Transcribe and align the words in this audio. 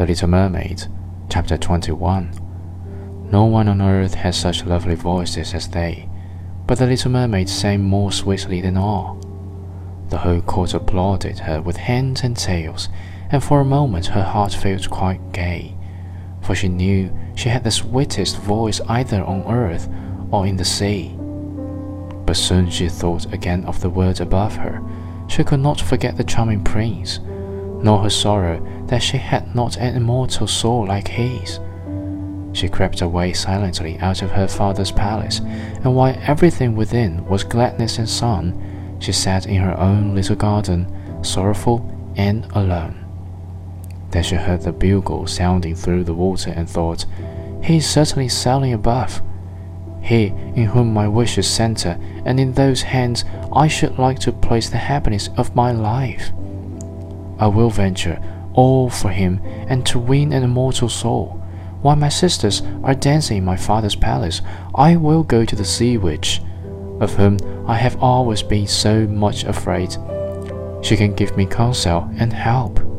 The 0.00 0.06
Little 0.06 0.28
Mermaid, 0.28 0.86
Chapter 1.28 1.58
21. 1.58 2.30
No 3.30 3.44
one 3.44 3.68
on 3.68 3.82
earth 3.82 4.14
has 4.14 4.34
such 4.34 4.64
lovely 4.64 4.94
voices 4.94 5.52
as 5.52 5.68
they, 5.68 6.08
but 6.66 6.78
the 6.78 6.86
little 6.86 7.10
mermaid 7.10 7.50
sang 7.50 7.82
more 7.82 8.10
sweetly 8.10 8.62
than 8.62 8.78
all. 8.78 9.20
The 10.08 10.16
whole 10.16 10.40
court 10.40 10.72
applauded 10.72 11.40
her 11.40 11.60
with 11.60 11.76
hands 11.76 12.22
and 12.22 12.34
tails, 12.34 12.88
and 13.30 13.44
for 13.44 13.60
a 13.60 13.64
moment 13.66 14.06
her 14.06 14.22
heart 14.22 14.54
felt 14.54 14.88
quite 14.88 15.32
gay, 15.32 15.76
for 16.40 16.54
she 16.54 16.70
knew 16.70 17.14
she 17.34 17.50
had 17.50 17.64
the 17.64 17.70
sweetest 17.70 18.38
voice 18.38 18.80
either 18.88 19.22
on 19.22 19.42
earth 19.52 19.86
or 20.30 20.46
in 20.46 20.56
the 20.56 20.64
sea. 20.64 21.14
But 22.24 22.38
soon 22.38 22.70
she 22.70 22.88
thought 22.88 23.30
again 23.34 23.66
of 23.66 23.82
the 23.82 23.90
world 23.90 24.22
above 24.22 24.56
her. 24.56 24.82
She 25.28 25.44
could 25.44 25.60
not 25.60 25.78
forget 25.78 26.16
the 26.16 26.24
charming 26.24 26.64
prince, 26.64 27.20
nor 27.82 28.02
her 28.02 28.10
sorrow 28.10 28.60
that 28.86 29.02
she 29.02 29.16
had 29.16 29.54
not 29.54 29.76
an 29.76 29.96
immortal 29.96 30.46
soul 30.46 30.86
like 30.86 31.08
his. 31.08 31.60
She 32.52 32.68
crept 32.68 33.00
away 33.00 33.32
silently 33.32 33.98
out 34.00 34.22
of 34.22 34.32
her 34.32 34.48
father's 34.48 34.90
palace, 34.90 35.38
and 35.38 35.94
while 35.94 36.16
everything 36.22 36.74
within 36.74 37.24
was 37.26 37.44
gladness 37.44 37.98
and 37.98 38.08
sun, 38.08 38.96
she 38.98 39.12
sat 39.12 39.46
in 39.46 39.56
her 39.62 39.78
own 39.78 40.14
little 40.14 40.36
garden, 40.36 40.86
sorrowful 41.22 41.86
and 42.16 42.46
alone. 42.52 42.96
Then 44.10 44.24
she 44.24 44.34
heard 44.34 44.62
the 44.62 44.72
bugle 44.72 45.26
sounding 45.26 45.76
through 45.76 46.04
the 46.04 46.14
water 46.14 46.50
and 46.50 46.68
thought, 46.68 47.06
He 47.62 47.76
is 47.76 47.88
certainly 47.88 48.28
sailing 48.28 48.72
above. 48.72 49.22
He 50.02 50.26
in 50.56 50.64
whom 50.64 50.92
my 50.92 51.06
wishes 51.06 51.48
center, 51.48 51.98
and 52.24 52.40
in 52.40 52.54
those 52.54 52.82
hands 52.82 53.24
I 53.52 53.68
should 53.68 53.98
like 53.98 54.18
to 54.20 54.32
place 54.32 54.68
the 54.68 54.78
happiness 54.78 55.28
of 55.36 55.54
my 55.54 55.70
life. 55.70 56.32
I 57.40 57.46
will 57.46 57.70
venture 57.70 58.22
all 58.52 58.90
for 58.90 59.08
him 59.08 59.40
and 59.68 59.84
to 59.86 59.98
win 59.98 60.32
an 60.32 60.42
immortal 60.42 60.88
soul. 60.88 61.42
While 61.82 61.96
my 61.96 62.10
sisters 62.10 62.62
are 62.84 62.94
dancing 62.94 63.38
in 63.38 63.44
my 63.44 63.56
father's 63.56 63.96
palace, 63.96 64.42
I 64.74 64.96
will 64.96 65.22
go 65.22 65.44
to 65.46 65.56
the 65.56 65.64
sea 65.64 65.96
witch, 65.96 66.42
of 67.00 67.14
whom 67.14 67.38
I 67.66 67.76
have 67.76 68.02
always 68.02 68.42
been 68.42 68.66
so 68.66 69.06
much 69.06 69.44
afraid. 69.44 69.96
She 70.82 70.96
can 70.96 71.14
give 71.14 71.36
me 71.36 71.46
counsel 71.46 72.10
and 72.18 72.32
help. 72.32 72.89